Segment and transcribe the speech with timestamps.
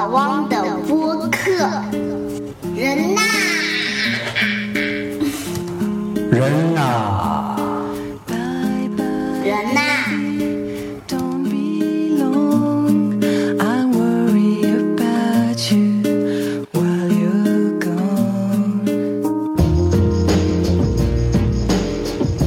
[0.00, 0.56] 老汪的
[0.88, 1.52] 播客，
[2.74, 3.20] 人呐，
[6.30, 7.54] 人呐，
[9.44, 9.80] 人呐。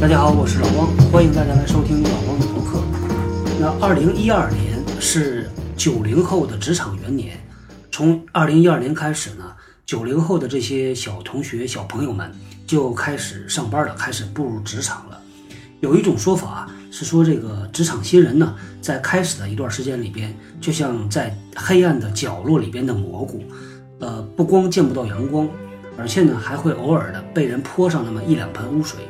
[0.01, 2.83] 大家好，我是老汪，欢迎大家来收听老汪的播客。
[3.59, 5.32] 那二零一二年是。
[5.83, 7.37] 九零后的职场元年，
[7.91, 9.53] 从二零一二年开始呢，
[9.85, 12.31] 九零后的这些小同学、小朋友们
[12.65, 15.19] 就开始上班了，开始步入职场了。
[15.81, 23.43] 有一种说法是说，这个职场新人呢，在开始的一段时间里边，就像在黑暗的角落里边的蘑菇，
[23.99, 25.49] 呃，不光见不到阳光，
[25.97, 29.01] 而且呢，还会偶尔的被人泼上那么一两盆污水。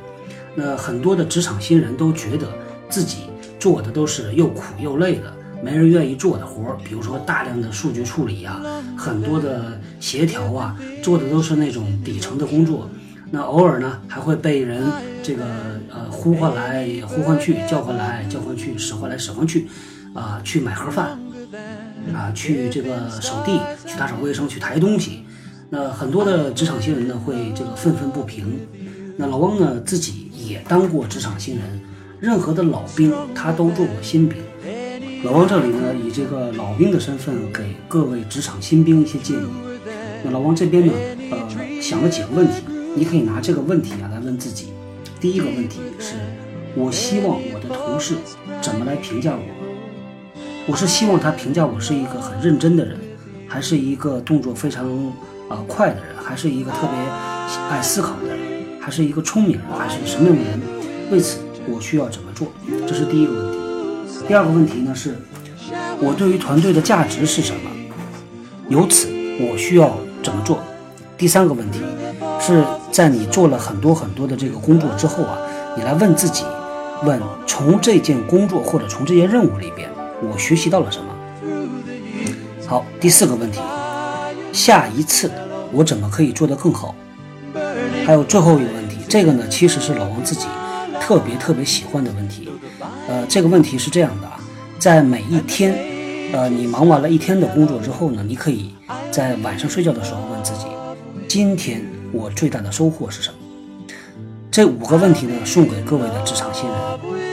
[0.55, 2.47] 那很多的职场新人都觉得
[2.89, 3.25] 自己
[3.59, 5.31] 做的都是又苦又累的，
[5.63, 8.61] 没人愿意做的活儿，比如说大量的数据处理啊，
[8.97, 12.89] 很多的协调啊，做的都是那种底层的工作。
[13.31, 14.83] 那偶尔呢，还会被人
[15.23, 15.45] 这个
[15.89, 19.67] 呃呼唤来呼唤去，叫唤来叫唤去，使唤来使唤去，
[20.13, 21.17] 啊、去买盒饭，
[22.13, 25.23] 啊，去这个扫地，去打扫卫生，去抬东西。
[25.69, 28.59] 那很多的职场新人呢，会这个愤愤不平。
[29.17, 31.81] 那老汪呢，自己也当过职场新人，
[32.19, 34.37] 任何的老兵他都做过新兵。
[35.23, 39.47] 老汪这里呢，以这个老兵的身份给各位职场新兵一些建议。
[40.21, 40.91] 那老王这边呢，
[41.31, 42.61] 呃，想了几个问题，
[42.93, 44.73] 你可以拿这个问题啊来问自己。
[45.21, 46.15] 第一个问题是，
[46.75, 48.15] 我希望我的同事
[48.61, 50.43] 怎么来评价我？
[50.67, 52.99] 我是希望他评价我是一个很认真的人，
[53.47, 54.85] 还是一个动作非常
[55.47, 56.99] 啊、呃快的人，还是一个特别
[57.69, 58.37] 爱思考的人，
[58.81, 60.59] 还是一个聪明人，还是什么样的人？
[61.11, 62.49] 为此，我需要怎么做？
[62.85, 63.52] 这是第一个问题。
[64.27, 65.15] 第二个问题呢是，
[65.99, 67.69] 我对于团队的价值是什么？
[68.69, 69.07] 由此，
[69.39, 70.59] 我需要怎么做？
[71.17, 71.79] 第三个问题
[72.39, 75.37] 是在你做了很多很多的这个工作之后啊，
[75.75, 76.43] 你来问自己，
[77.03, 79.89] 问从这件工作或者从这些任务里边，
[80.21, 81.05] 我学习到了什么？
[82.65, 83.59] 好，第四个问题，
[84.53, 85.29] 下一次
[85.71, 86.95] 我怎么可以做得更好？
[88.05, 90.47] 还有最后一个问题，这个呢其实是老王自己
[91.03, 92.47] 特别特别喜欢的问题。
[93.09, 94.39] 呃，这个问题是这样的啊，
[94.79, 95.75] 在每一天，
[96.31, 98.73] 呃，你忙完了一天的工作之后呢，你可以
[99.11, 100.67] 在晚上睡觉的时候问自己，
[101.27, 103.35] 今天我最大的收获是什么？
[104.49, 106.77] 这五个问题呢，送给各位的职场新人。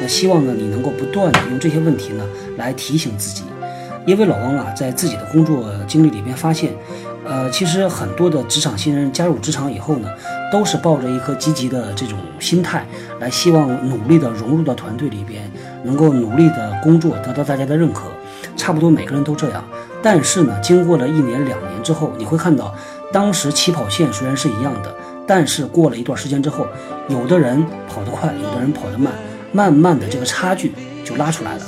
[0.00, 2.24] 那希望呢，你能够不断的用这些问题呢
[2.56, 3.44] 来提醒自己，
[4.04, 6.72] 因为老王啊，在自己的工作经历里边发现，
[7.24, 10.08] 呃，其实很多的职场新人加入职场以后呢，
[10.50, 12.84] 都是抱着一颗积极的这种心态，
[13.20, 15.42] 来希望努力的融入到团队里边，
[15.84, 18.04] 能够努力的工作，得到大家的认可。
[18.56, 19.64] 差不多每个人都这样，
[20.02, 22.74] 但是呢，经过了一年两年之后，你会看到，
[23.12, 24.94] 当时起跑线虽然是一样的，
[25.26, 26.66] 但是过了一段时间之后，
[27.08, 29.12] 有的人跑得快，有的人跑得慢，
[29.52, 30.72] 慢慢的这个差距
[31.04, 31.62] 就拉出来了。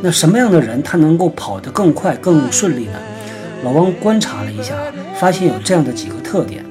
[0.00, 2.98] 那什么样的人他能够跑得更快、更顺利呢？
[3.62, 4.74] 老汪观察了一下，
[5.18, 6.64] 发现有这样的几个特点。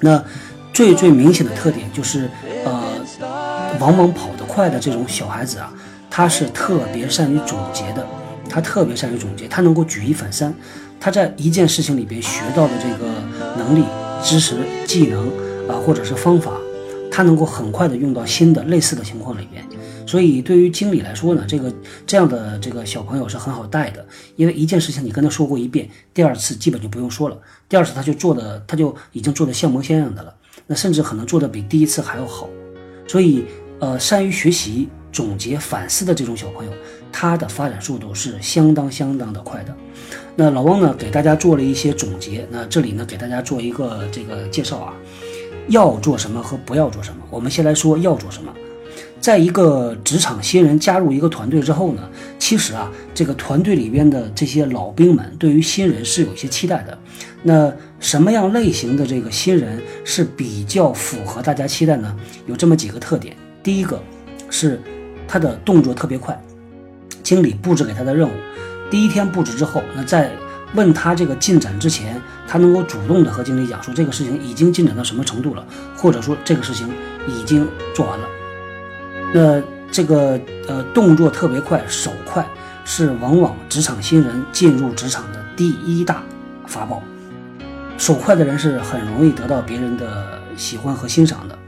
[0.00, 0.22] 那
[0.72, 2.28] 最最明显的特点就是，
[2.64, 2.82] 呃，
[3.78, 5.72] 往往跑得快的这种小孩子啊，
[6.10, 8.06] 他是特别善于总结的，
[8.48, 10.52] 他特别善于总结，他能够举一反三，
[11.00, 13.10] 他在一件事情里边学到的这个
[13.56, 13.84] 能力、
[14.22, 14.56] 知识、
[14.86, 15.28] 技能
[15.68, 16.52] 啊，或者是方法，
[17.16, 19.64] 他能够很快的用到新的类似的情况里边。
[20.06, 21.72] 所以对于经理来说呢，这个
[22.06, 24.04] 这样的这个小朋友是很好带的，
[24.36, 27.38] 因为一件事情你跟他说过一遍，第二次基本就不用说了，
[27.70, 30.34] 第二次他就做的他就已经做的像模像样的了，
[30.66, 32.50] 那甚至可能做的比第一次还要好。
[33.08, 33.46] 所以
[33.78, 36.72] 呃，善于学习、总结、反思的这种小朋友，
[37.10, 39.74] 他的发展速度是相当相当的快的。
[40.34, 44.94] 那老汪呢，给大家做了一些总结，那这里呢给大家做一个这个介绍啊，
[45.68, 47.18] 要做什么和不要做什么。
[47.30, 48.52] 我们先来说要做什么。
[49.18, 56.96] 在一个职场新人加入一个团队之后呢，其实啊，这个团队里边的这些老兵们对于新人是有一些期待的。
[57.42, 62.14] 那什么样类型的这个新人是比较符合大家期待呢？
[62.46, 63.36] 有这么几个特点。
[63.62, 64.00] 第一个
[64.48, 64.80] 是
[65.26, 66.38] 他的动作特别快，
[67.22, 68.32] 经理布置给他的任务，
[68.90, 70.30] 第一天布置之后，那在
[70.74, 75.64] 问他这个进展之前，他能够主动的和经理讲说这个事情已经进展到什么程度了，
[75.96, 76.88] 或者说这个事情
[77.26, 78.28] 已经做完了。
[79.34, 80.38] 那这个
[80.68, 82.46] 呃动作特别快，手快，
[82.84, 86.22] 是往往职场新人进入职场的第一大
[86.66, 87.02] 法宝。
[87.98, 91.58] 手快的人是很容易得到别人的喜欢和欣赏的。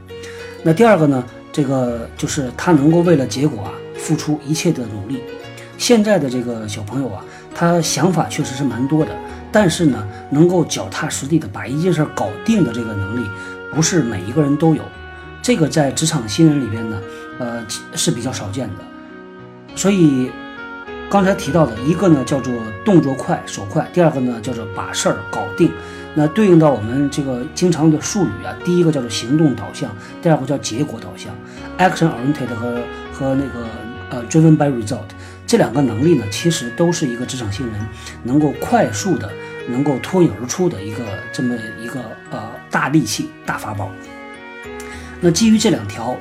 [0.63, 5.21] 那第二个呢，这个就是他能够为了结果啊付出一切的努力。
[5.77, 7.23] 现在的这个小朋友啊，
[7.55, 9.11] 他想法确实是蛮多的，
[9.51, 13.27] 但是呢，能够脚踏实地的把一件事搞定的这个能力，
[13.73, 14.83] 不是每一个人都有。
[15.41, 17.01] 这个在职场新人里边呢，
[17.39, 17.65] 呃
[17.95, 18.75] 是比较少见的。
[19.75, 20.29] 所以
[21.09, 22.53] 刚才提到的一个呢叫做
[22.83, 25.71] 动作快手快，第二个呢叫做把事儿搞定。
[26.15, 29.89] 那对应到我们这个经常用的术语啊，第一个叫做行动导向，
[30.21, 31.31] 第二个叫结果导向
[31.77, 32.81] ，action oriented 和
[33.13, 33.65] 和那个
[34.09, 35.07] 呃 driven by result
[35.49, 37.75] 这两个能力呢，其实都是一个职场新人
[38.21, 39.27] 能够快速的
[39.67, 41.03] 能够脱颖而出的一个
[41.33, 41.99] 这么一个
[42.29, 43.89] 呃大利器大法宝。
[45.19, 46.15] 那基于这两条，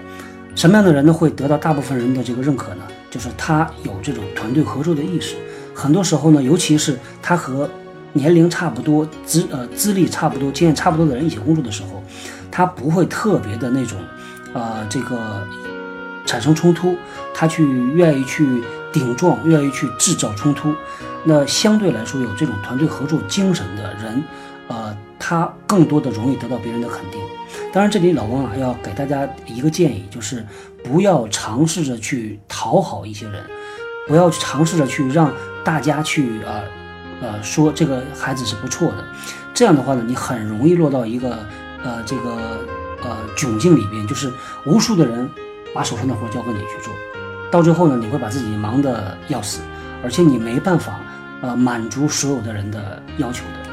[0.54, 2.84] 什么样的人呢会得到大部分人的这个认可呢？
[3.10, 5.36] 就是他有这种团队合作的意识。
[5.74, 7.68] 很多时候呢，尤其是他和
[8.14, 12.02] 年龄差不多、资呃资历差不多、经验差不多的人一起工作的时候，
[12.50, 13.98] 他不会特别的那种，
[14.54, 15.46] 呃，这个
[16.24, 16.96] 产生冲突，
[17.34, 18.46] 他去愿意去
[18.92, 20.74] 顶撞，愿意去制造冲突。
[21.24, 24.22] 那相对来说，有这种团队合作精神的人，
[24.68, 27.20] 呃，他更多的容易得到别人的肯定。
[27.72, 30.46] 当然，这里老汪啊要给大家一个建议，就是
[30.82, 33.42] 不要尝试着去讨好一些人，
[34.06, 35.32] 不要尝试着去让
[35.64, 36.62] 大家去呃
[37.20, 39.04] 呃说这个孩子是不错的。
[39.52, 41.46] 这样的话呢，你很容易落到一个
[41.82, 42.64] 呃这个
[43.02, 44.32] 呃窘境里边，就是
[44.64, 45.28] 无数的人
[45.74, 46.92] 把手上的活交给你去做，
[47.50, 49.60] 到最后呢，你会把自己忙得要死，
[50.02, 51.00] 而且你没办法
[51.40, 53.70] 呃满足所有的人的要求的。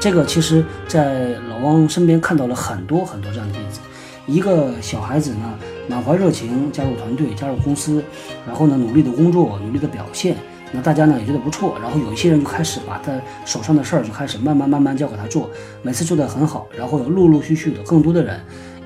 [0.00, 3.80] 这个其实，在老汪身边看到了很多很多这样的例子。
[4.28, 5.54] 一个小孩子呢，
[5.88, 8.04] 满怀热情加入团队、加入公司，
[8.46, 10.36] 然后呢，努力的工作、努力的表现，
[10.70, 11.76] 那大家呢也觉得不错。
[11.82, 13.10] 然后有一些人就开始把他
[13.44, 15.50] 手上的事儿就开始慢慢慢慢交给他做，
[15.82, 16.68] 每次做得很好。
[16.76, 18.38] 然后有陆陆续续的更多的人，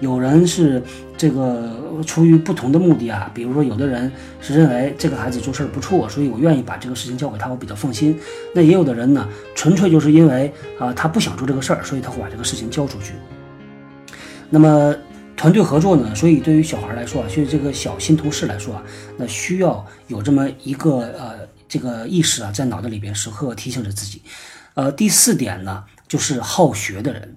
[0.02, 0.82] 有人是
[1.16, 4.10] 这个出于不同的目的啊，比如说有的人
[4.40, 8.18] 是认为这个孩子做事儿不错，所以我愿意把这个事情交给他，我比较放心。
[8.52, 13.12] 那也有的人呢，纯粹就是因为啊他不想做这个事儿，所以他会把这个事情交出去。
[14.50, 14.92] 那么
[15.36, 18.82] 团队合作呢，所以对于小孩来说啊，所以这个小新同事来说啊，
[19.16, 24.20] 那需要有这么一个呃这个意识啊，在脑袋里边时刻提醒着自己。
[24.74, 27.36] 呃，第四点呢，就是好学的人。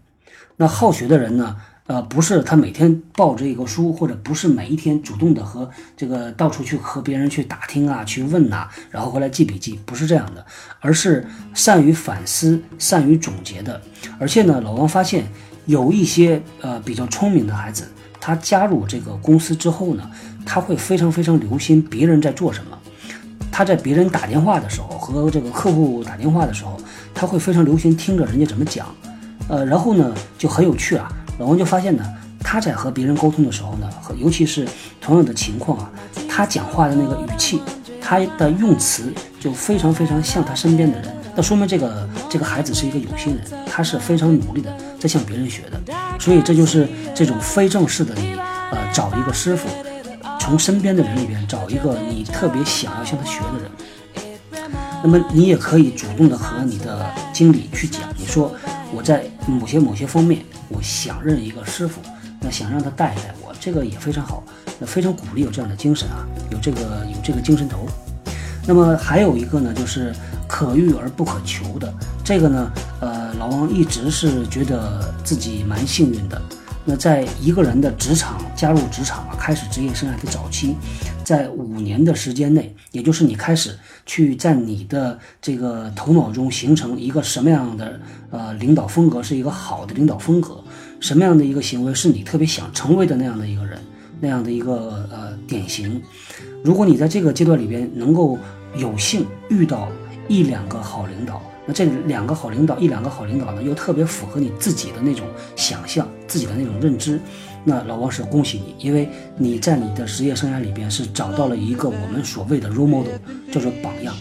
[0.58, 1.56] 那好学的人呢，
[1.88, 10.44] 呃，不是他每天抱着一个书，或者不是每一天主动的和这个到处去和别人去打听啊、去问呐、然后回来记笔记，不是这样的，
[10.80, 13.80] 而是善于反思、善于总结的。
[14.18, 15.28] 而且呢，老王发现
[15.68, 17.88] 有一些呃比较聪明的孩子，
[18.20, 20.10] 他加入这个公司之后呢，
[20.44, 22.76] 他会非常非常留心别人在做什么。
[23.52, 26.78] 他在别人打电话的时候，和这个客户打电话的时候，
[27.14, 28.88] 他会非常留心听着人家怎么讲，
[29.48, 31.12] 呃，然后呢就很有趣啊。
[31.38, 32.04] 老王就发现呢，
[32.40, 34.68] 他在和别人沟通的时候呢，和尤其是
[35.02, 35.92] 同样的情况啊，
[36.30, 37.62] 他讲话的那个语气，
[38.02, 41.14] 他的用词就非常非常像他身边的人。
[41.36, 45.94] 那说明这个这个孩子是一个有心人，他是非常努力的在向别人学的。
[46.18, 48.36] 所以这就是这种非正式的你，
[48.72, 49.68] 呃，找一个师傅。
[50.40, 54.64] 从身边的人里边找一个你特别想要向他学的人，
[55.04, 58.54] 那么你也可以主动的和你的经理去讲，你说
[58.94, 62.02] 我在某些某些方面，我想认一个师傅，
[62.40, 64.44] 那想让他带带我，这个也非常好，
[64.80, 67.88] 那非常鼓励有这样的精神啊，有这个有这个精神头。
[68.68, 70.12] 那么还有一个呢，就是
[70.48, 76.42] 可遇而不可求的，这个呢，呃，老王一直是觉得自己蛮幸运的。
[76.88, 80.75] 那在一个人的职场加入职场啊，开始职业生涯的早期，
[81.24, 83.75] 在五年的时间内，也就是你开始
[84.06, 88.00] 去在你的这个头脑中形成一个什么样的
[88.30, 90.63] 呃领导风格是一个好的领导风格，
[91.00, 93.80] 什么样的一个行为是你特别想成为的那样的一个人，
[94.20, 96.02] 那样的一个呃典型。
[96.64, 98.38] 如果你在这个阶段里边能够
[98.75, 99.90] 有幸遇到
[100.28, 101.42] 一两个好领导。
[101.68, 105.25] 那这两个好领导，一两个好领导呢，又特别符合你自己的那种
[105.56, 107.20] 想象，自己的那种认知。
[107.64, 113.14] 那老王是恭喜你，因为你在你的职业生涯里边是找到了一个我们所谓的 role model，
[113.52, 114.14] 叫做榜样。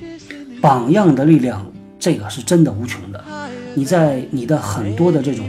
[0.62, 3.22] 榜样的力量，这个是真的无穷的。
[3.74, 5.46] 你在你的很多的这种，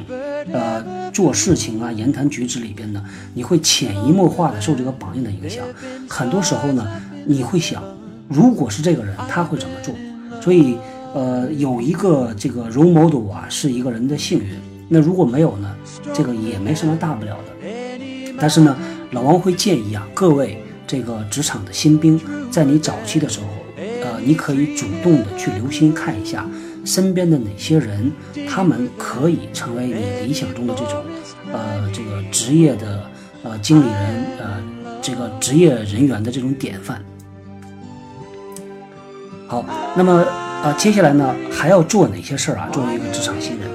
[0.51, 5.63] 呃，做事情啊、言谈举止里边呢，你会潜移默化的受这个榜样的影响。
[6.07, 6.85] 很多时候呢，
[7.25, 7.83] 你会想，
[8.27, 9.93] 如果是这个人，他会怎么做？
[10.41, 10.77] 所以。
[11.15, 14.49] 呃，有一个这个 role model 啊，是一个人的幸运。
[14.89, 15.73] 那如果没有呢，
[16.13, 17.69] 这个也没什么大不了的。
[18.37, 18.77] 但是呢，
[19.11, 22.19] 老王会建议啊，各位这个职场的新兵，
[22.51, 23.45] 在你早期的时候，
[24.03, 26.45] 呃，你可以主动的去留心看一下
[26.86, 28.12] 身边的哪些人，
[28.48, 31.04] 他们可以成为你理想中的这种，
[31.51, 33.04] 呃，这个职业的
[33.44, 34.63] 呃经理人，呃，
[35.01, 37.04] 这个职业人员的这种典范。
[39.48, 39.65] 好，
[39.96, 40.25] 那么。
[40.63, 42.68] 啊，接下来呢还要做哪些事儿啊？
[42.74, 43.70] 作为一个职场新人，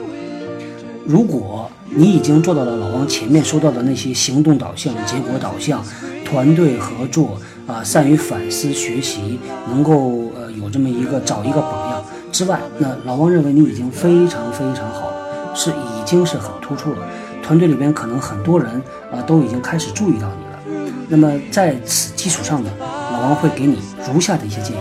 [1.06, 5.84] 如果你已经做到了老王前面说到的那些行动导向、结果导向、
[6.24, 9.38] 团队合作啊，善于反思学习，
[9.68, 11.99] 能够呃有这么一个找一个榜样
[12.32, 16.98] 之外，那老王认为你已经非常非常好了，是已经是很突出了。
[17.42, 18.70] 团队里边可能很多人
[19.12, 20.86] 啊都已经开始注意到你了。
[21.08, 22.70] 那么在此基础上呢，
[23.12, 24.80] 老王会给你如下的一些建议。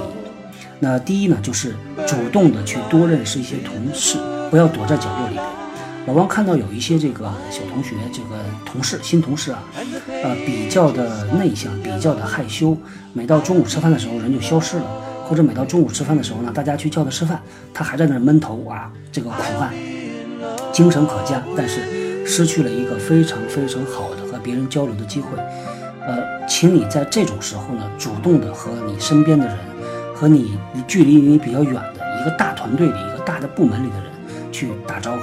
[0.80, 1.76] 那第一呢，就是
[2.08, 4.18] 主动的去多认识一些同事，
[4.50, 5.44] 不要躲在角落里边。
[6.08, 9.62] 老王看到有一些这个小同学，这个同事新同事啊，
[10.24, 12.78] 呃，比较的内向，比较的害羞，
[13.14, 14.86] 每到中午吃饭的时候人就消失了，
[15.30, 17.40] 或者每到中午吃饭的时候呢，大家去叫他吃饭，
[17.72, 19.72] 他还在那闷头啊，这个苦干，
[20.74, 25.38] 精神可嘉，但是失去了一个非常非常好的和别人交流的机会。
[26.08, 29.56] 呃，请你在这种时候呢，主动的和你身边的人，
[30.16, 30.58] 和你
[30.88, 35.20] 距离你比较远的一个大团队里、一个大的部门里的人去打招呼。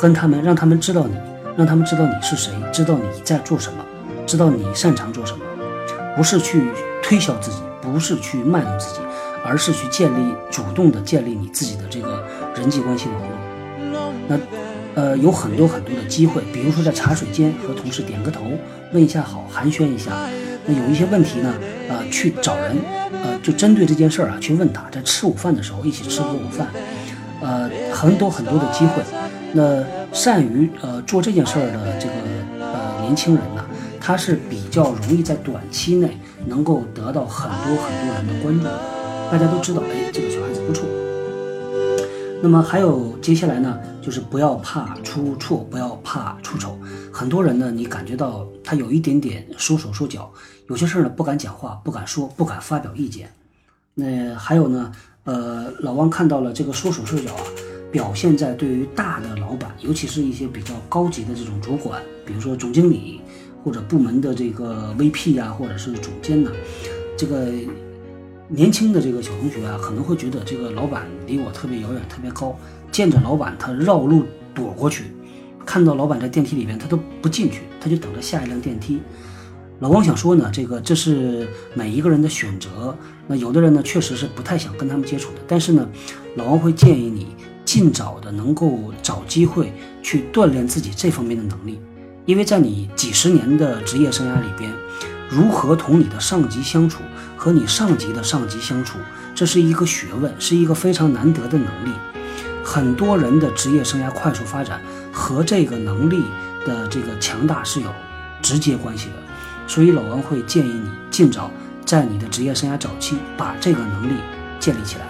[0.00, 1.14] 跟他们，让他们知道你，
[1.58, 3.84] 让他们知道你是谁，知道你在做什么，
[4.24, 5.44] 知道你擅长做什么，
[6.16, 6.62] 不是去
[7.02, 9.00] 推销自己，不是去卖弄自己，
[9.44, 12.26] 而是去建立主动的建立你自己的这个
[12.56, 14.12] 人际关系网络。
[14.26, 14.38] 那，
[14.94, 18.40] 呃，有很多很多的机会，比如说在茶水间和同事点个头，
[18.92, 20.12] 问一下好，寒暄一下。
[20.66, 21.54] 那有一些问题呢，
[21.90, 22.74] 呃，去找人，
[23.22, 26.68] 呃，就针对这件事儿啊，去问他，在吃午饭的时候一起吃个午饭，
[27.42, 29.02] 呃，很多很多的机会。
[29.52, 32.14] 那善于呃做这件事儿的这个
[32.60, 33.62] 呃年轻人呢，
[34.00, 38.64] 他是比较容易在短期内能够得到很多很多人的关注。
[39.30, 40.86] 大家都知道，哎，这个小孩子不错。
[42.42, 46.78] 那么还有接下来呢，就是不要怕出错，不要怕出丑。
[47.12, 50.30] 很多人呢，你感觉到他有一点点缩手缩脚，
[50.68, 53.30] 有些事儿呢不敢讲话，不敢说，不敢发表意见。
[53.94, 54.92] 那还有呢，
[55.24, 57.44] 呃，老汪看到了这个缩手缩脚啊。
[57.90, 63.20] 表现在对于大的老板，尤其是一些比较高级的这种主管，比如说总经理
[63.64, 66.52] 或者部门的这个 VP 呀，或者是总监呐，
[67.16, 67.48] 这个
[68.46, 72.54] 年轻的这个小同学啊，可能会觉得这个老板离我特别遥远，特别高，
[72.92, 75.04] 见着老板他绕路躲过去，
[75.64, 79.00] 看到老板在电梯里边他都不进去，他就等着下一辆电梯。
[79.80, 82.94] 老王想说呢，这个这是每一个人的选择，
[83.26, 85.88] 那有的人呢确实是不太想跟他们接触的，但是呢，
[86.36, 87.28] 老王会建议你。
[87.64, 91.80] 尽早的能够找机会去锻炼自己这方面的能力，
[92.26, 94.72] 因为在你几十年的职业生涯里边，
[95.28, 97.02] 如何同你的上级相处，
[97.36, 98.98] 和你上级的上级相处，
[99.34, 101.90] 这是一个学问，是一个非常难得的能力。
[102.64, 104.80] 很多人的职业生涯快速发展
[105.12, 106.22] 和这个能力
[106.64, 107.88] 的这个强大是有
[108.40, 109.16] 直接关系的，
[109.66, 111.50] 所以老王会建议你尽早
[111.84, 114.14] 在你的职业生涯早期把这个能力
[114.58, 115.04] 建立起来。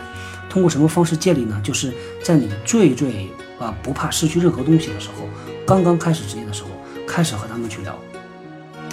[0.48, 1.60] 通过什么方式建立呢？
[1.62, 1.92] 就是
[2.22, 3.30] 在你最最
[3.60, 5.28] 啊不怕失去任何东西的时候，
[5.64, 6.70] 刚刚开始职业的时候，
[7.06, 7.98] 开始和他们去聊，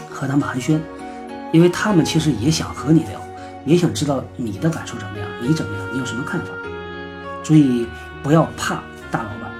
[0.10, 0.80] 和他们寒暄，
[1.52, 3.22] 因为他们其实也想和你聊，
[3.66, 6.48] 也想知道你的感受怎么样，你怎么样，你有什么看法。
[7.44, 7.88] 所以
[8.22, 9.52] 不要怕大老板。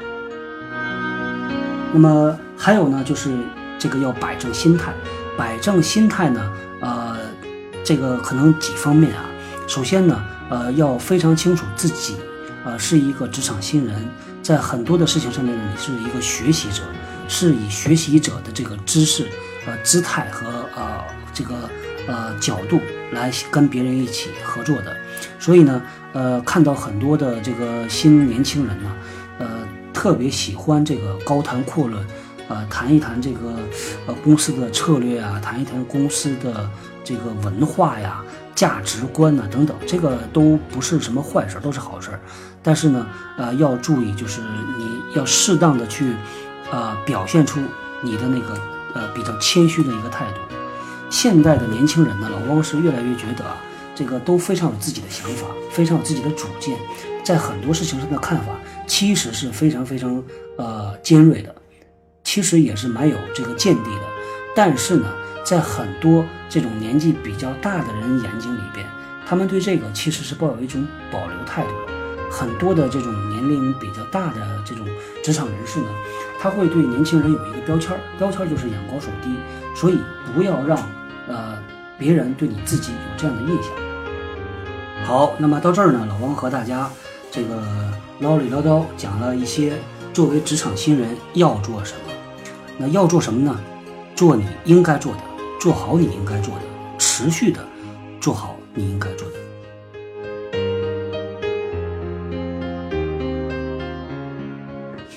[1.94, 3.38] 那么还有呢，就是
[3.80, 4.94] 这个要摆正心态，
[5.38, 7.18] 摆正心态呢，呃，
[7.84, 9.26] 这个可能几方面啊。
[9.68, 10.24] 首先呢。
[10.52, 12.18] 呃，要非常清楚自己，
[12.66, 13.96] 呃，是一个职场新人，
[14.44, 16.84] 在很多的事情上面呢，你是一个学习者，
[17.32, 19.26] 是以学习者的这个知识、
[19.66, 21.02] 呃姿态和呃
[21.34, 21.70] 这个
[22.08, 22.82] 呃角度
[23.14, 24.94] 来跟别人一起合作的。
[25.40, 28.92] 所以呢，呃，看到很多的这个新年轻人呢，
[29.40, 29.48] 呃，
[29.94, 32.06] 特别喜欢这个高谈阔论，
[32.50, 33.56] 呃，谈一谈这个
[34.08, 36.70] 呃公司的策略啊，谈一谈公司的
[37.02, 38.22] 这个文化呀。
[38.54, 42.12] 价值观呢，等等，这个都不是什么坏事，都是好事。
[42.62, 44.40] 但是呢，呃，要注意，就是
[44.78, 46.14] 你要适当的去，
[46.72, 47.60] 呃，表现出
[48.02, 48.60] 你的那个
[48.96, 50.40] 呃比较谦虚的一个态度。
[51.10, 53.58] 现代的年轻人呢，老汪是越来越觉得啊，
[53.94, 56.78] 这个都非常有自己的想法，非常有自己的主见，
[57.24, 58.54] 在很多事情上的看法
[58.88, 60.24] 其实是非常非常
[60.58, 61.54] 呃尖锐的，
[62.24, 64.02] 其实也是蛮有这个见地的。
[64.56, 65.06] 但是呢。
[65.44, 68.86] 在很多这种年纪比较大的人眼睛里边，
[69.26, 71.72] 他们对这个其实是抱有一种保留态度。
[72.30, 74.86] 很多的这种年龄比较大的这种
[75.24, 75.88] 职场人士呢，
[76.42, 79.30] 他会对年轻人有一个标签儿，标签儿就是眼高手低。
[79.76, 80.00] 所以
[80.34, 80.78] 不要让
[81.28, 81.58] 呃
[82.00, 83.72] 别人对你自己有这样的印象。
[85.06, 86.90] 好，那么到这儿呢，老王和大家
[87.30, 87.64] 这个
[88.20, 89.78] 唠里唠叨讲了一些
[90.14, 92.14] 作为职场新人要做什么。
[92.78, 93.56] 那要做什么呢？
[94.16, 95.20] 做你应该做的。
[95.60, 96.62] 做好你应该做的，
[96.98, 97.64] 持续的
[98.20, 99.36] 做好你应该做的。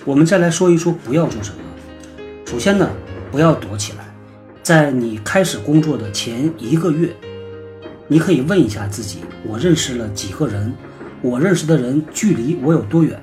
[0.07, 1.57] 我们再来说一说不要做什么。
[2.45, 2.91] 首先呢，
[3.33, 4.05] 不要躲起来，
[4.63, 7.11] 在你开始工作的前一个月，
[8.07, 10.75] 你可以问一下自己：我认识了几个人？
[11.23, 13.19] 我认识的人距离我有多远？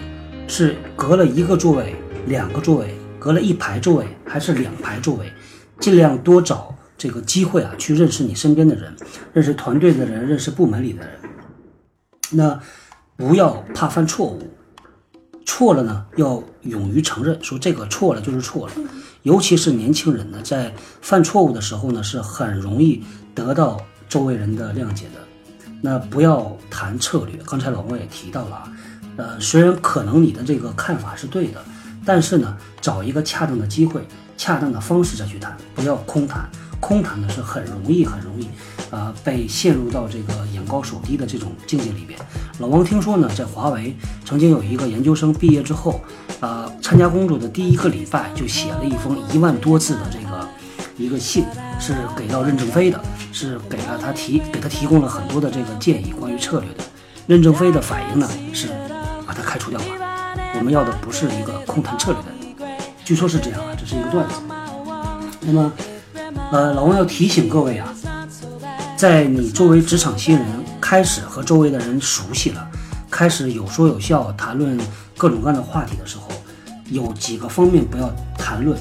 [0.47, 1.95] 是隔了一个座位、
[2.25, 5.31] 两个座位，隔了一排座位，还是两排座位？
[5.79, 8.91] 尽量多找这个机会啊，去认识你身边的人，
[9.33, 11.11] 认识团队的人，认识部门里的人。
[12.31, 12.59] 那
[13.15, 14.41] 不要怕犯错误，
[15.45, 18.73] 错了呢要勇于承认，说这个错了就是错了。
[19.23, 23.03] 尤其是年轻人呢，在犯错误的时候呢，是很容易
[23.35, 23.79] 得到
[24.09, 25.21] 周围人的谅解的。
[25.81, 28.71] 那不要谈策略，刚才老公也提到了啊，
[29.17, 31.63] 呃，虽然可能你的这个看法是对的，
[32.05, 34.07] 但是呢，找一个恰当的机会、
[34.37, 36.49] 恰当的方式再去谈，不要空谈。
[36.79, 38.47] 空谈呢是很容易、很容易，
[38.91, 42.19] 呃，被陷入到这个眼高手低的这种境界里边。
[42.59, 43.95] 老王听说呢，在华为
[44.25, 46.01] 曾经有一个研究生毕业之后，
[46.41, 50.47] 呃，参加工作的第一个礼拜就写了一封一万多字的这个
[50.97, 51.45] 一个信，
[51.79, 56.83] 是给到任正非的，是给了他提给他提供了很多的这个建议关于策略的。
[57.27, 58.67] 任正非的反应呢是
[59.25, 60.35] 把他开除掉吧。
[60.55, 62.27] 我们要的不是一个空谈策略的
[62.67, 64.35] 人，据说是这样啊，这是一个段子。
[65.39, 65.71] 那么。
[66.51, 67.87] 呃，老王要提醒各位啊，
[69.01, 70.45] 在你作为职场新人
[70.79, 72.69] 开始和周围的人熟悉了，
[73.09, 74.79] 开始有说有笑谈论
[75.17, 76.25] 各种各样的话题的时候，
[76.85, 78.79] 有几个方面不要谈论，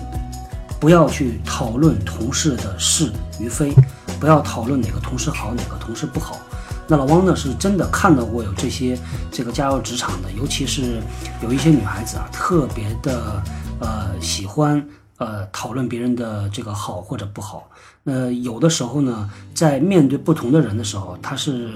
[0.79, 3.75] 不要去讨论同事的是与非，
[4.21, 6.39] 不要讨论哪个同事好哪个同事不好。
[6.87, 8.99] 那老汪呢是真的看到过有这些
[9.31, 11.01] 这个加入职场的，尤其是
[11.43, 13.43] 有一些女孩子啊，特别的
[13.81, 14.87] 呃喜欢。
[15.17, 17.69] 呃，讨论别人的这个好或者不好，
[18.03, 21.71] 那有的时候呢，在面对不同的人的时候，他是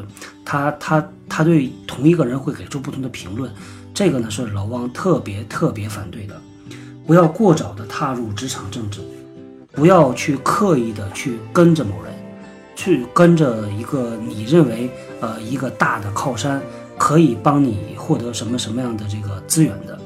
[0.45, 3.51] 他他他对同一个人会给出不同的评论，
[3.93, 6.35] 这个呢是老汪特别特别反对的。
[7.07, 9.01] 不要过早的踏入职场政治，
[9.73, 12.13] 不要去刻意的去跟着某人，
[12.75, 16.63] 去跟着一个你认为呃一个大的靠山，
[16.97, 19.99] 可以帮你获得什么什么样的这个资源的，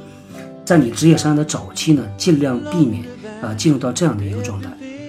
[0.64, 3.04] 在你职业生涯的早期呢，尽量避免。
[3.40, 4.68] 呃，进入到这样的一个状态，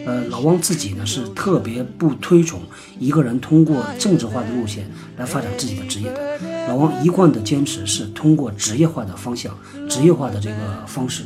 [0.10, 2.60] 呃，老汪自己呢是特别不推崇
[2.98, 6.20] 一个人通过政治化的路线来发展自己的职业的。
[6.68, 9.56] 老汪一贯的坚持是通过职业化的方向、
[9.88, 11.26] 职业化的这个方式。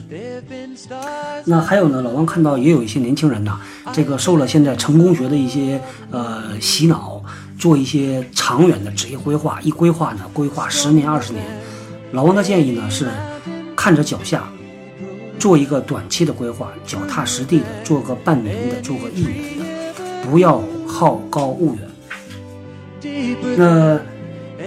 [1.46, 3.58] 那还有呢，老汪看到也有一些年轻人呐，
[3.93, 5.80] 这个受了现在成功学的一些
[6.12, 7.24] 呃洗脑，
[7.58, 11.41] 做一些长远的职业规划，一规划呢规划十年、二十年。
[12.12, 13.10] 老汪的建议呢是
[13.78, 14.43] 看着脚下。
[15.43, 19.65] 做一个短期的规划，脚踏实地的做个半年的，做个一年的，
[20.23, 21.82] 不要好高骛远。
[23.58, 23.99] 那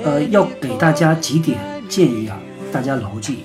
[0.05, 1.59] 呃，要给大家几点
[1.89, 2.39] 建议啊，
[2.71, 3.39] 大家牢记：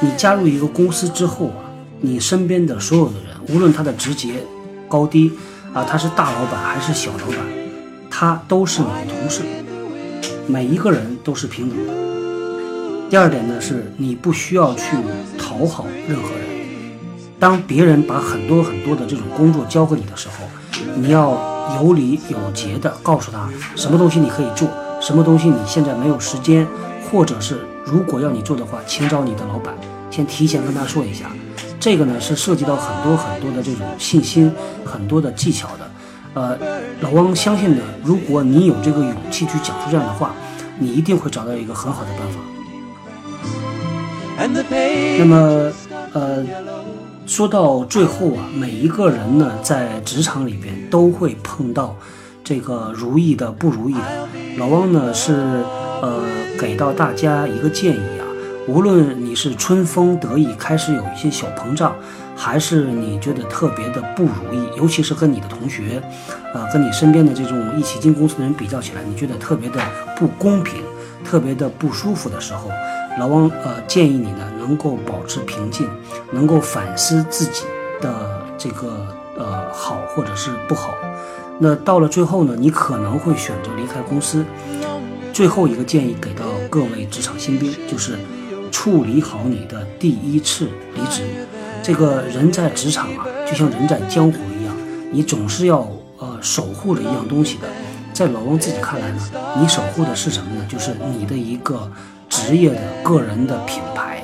[0.00, 4.34] 你加入一个公司之后啊，你身边的所有的人，无论他的职级
[4.88, 5.30] 高低
[5.72, 7.38] 啊，他是大老板还是小老板，
[8.10, 9.42] 他都是你的同事，
[10.48, 11.92] 每一个人都是平等的。
[13.08, 14.96] 第二点呢，是你不需要去
[15.38, 16.51] 讨好任何人。
[17.42, 20.34] 当别人把很多很多的这种工作交给你的时候，
[20.94, 24.68] 你要有理有节的告诉他什么东西你可以做，
[25.00, 26.64] 什么东西你现在没有时间，
[27.10, 29.74] 或者是如果要你做的话，请找你的老板，
[30.08, 31.32] 先提前跟他说一下。
[31.80, 35.90] 这个呢是涉及到很多很多的这种信心，很多的技巧的。
[36.34, 36.56] 呃，
[37.00, 40.32] 老汪相信呢，如果你有这个勇气去讲出这样的话，
[40.78, 42.38] 你一定会找到一个很好的办法。
[45.18, 45.72] 那么，
[46.12, 46.44] 呃。
[47.26, 51.96] 说到最后啊，每一个人呢，在职场里边都会碰到
[52.44, 54.28] 这个如意的、不如意的。
[54.58, 55.32] 老汪呢是
[56.02, 56.22] 呃
[56.58, 58.26] 给到大家一个建议啊，
[58.68, 61.94] 无论你是春风得意，开始有一些小膨胀，
[62.36, 66.02] 还是你觉得特别的不如意，尤其是跟你的同学，
[66.52, 69.80] 呃，跟你身边的这种一起进公司的人比较起来，你觉得特别的
[70.18, 70.82] 不公平，
[71.24, 72.68] 特别的不舒服的时候。
[73.18, 75.86] 老王，呃，建议你呢，能够保持平静，
[76.30, 77.62] 能够反思自己
[78.00, 80.94] 的这个呃好或者是不好。
[81.58, 84.44] 那到了最后呢，你可能会选择离开公司。
[85.30, 88.18] 最后一个建议给到各位职场新兵，就是
[88.70, 91.22] 处理好你的第一次离职。
[91.82, 94.74] 这个人在职场啊，就像人在江湖一样，
[95.10, 95.86] 你总是要
[96.18, 97.68] 呃守护着一样东西的。
[98.14, 99.20] 在老汪自己看来呢，
[99.60, 100.64] 你守护的是什么呢？
[100.66, 101.90] 就是你的一个。
[102.44, 104.20] 职业的个人的品牌，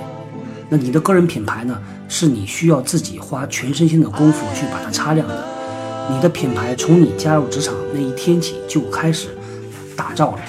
[0.68, 1.80] 那你的个人品牌呢？
[2.08, 5.44] 是你需要自己花全身心的功夫去把它擦亮的。
[6.10, 9.28] 你的品牌从你加入职场那一天起就开始
[9.94, 10.40] 打造了，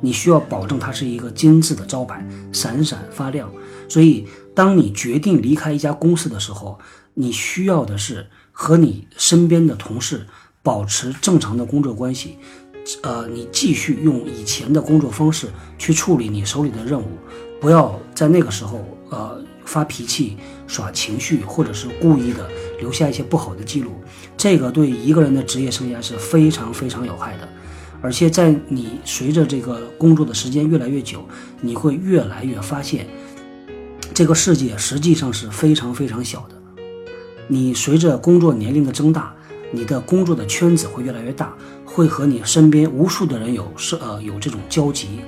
[0.00, 3.50] 你需要保证它是一个精致的招牌，闪闪发亮。
[3.86, 6.78] 所以当你决定离开一家公司的时候，
[7.12, 10.26] 你需要的是和你身边的同事
[10.62, 12.38] 保持正常的工作关系，
[13.02, 17.06] 呃，你继续用以前的工作方式去处理你手里的任务，
[17.60, 23.92] 不要在那个时候呃发脾气、耍情绪，或者是故意的留下一些不好的记录。
[24.36, 27.48] 这个对一个人的职业生涯是非常非常有害的。
[28.02, 31.22] 而且在你随着这个工作的时间越来越久，
[31.60, 33.06] 你会越来越发现，
[34.14, 36.54] 这个世界实际上是非常非常小的。
[37.46, 39.34] 你随着工作年龄的增大，
[39.70, 41.54] 你的工作的圈子会越来越大，
[41.92, 45.20] 会和你身边无数的人有是呃有这种交集。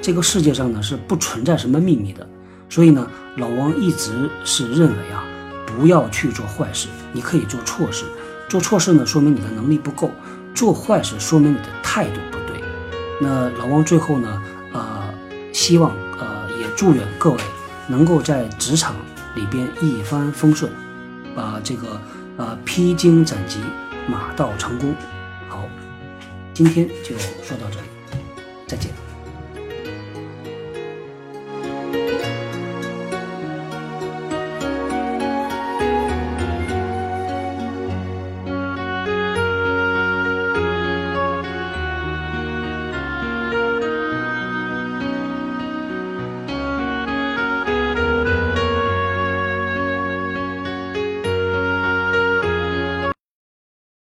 [0.00, 2.28] 这个世界上呢是不存在什么秘密的，
[2.68, 5.24] 所以呢，老王一直是认为啊，
[5.66, 6.88] 不要去做坏事。
[7.12, 8.04] 你可以做错事，
[8.48, 10.10] 做错事呢说明你的能力不够。
[10.54, 12.62] 做坏事说明你的态度不对。
[13.20, 15.08] 那老王最后呢，呃，
[15.52, 17.38] 希望呃也祝愿各位
[17.88, 18.94] 能够在职场
[19.34, 20.70] 里边一帆风顺，
[21.34, 21.98] 把这个
[22.36, 23.60] 呃披荆斩棘，
[24.06, 24.94] 马到成功。
[26.54, 27.86] 今天就说到这里，
[28.66, 29.11] 再见。